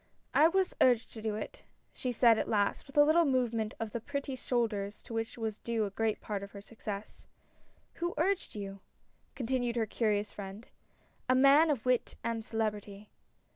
[0.33, 1.61] "I was urged to do it,"
[1.93, 5.59] she said at last, with a little movement of the pretty shoulders to which was
[5.59, 7.27] due a great part of her success."
[8.01, 8.79] Who urged you?"
[9.35, 10.67] continued her curious friend."
[11.29, 13.11] A man of wit and celebrity."